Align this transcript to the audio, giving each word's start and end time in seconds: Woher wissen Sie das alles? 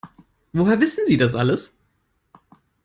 Woher 0.51 0.79
wissen 0.79 1.05
Sie 1.05 1.17
das 1.17 1.35
alles? 1.35 1.77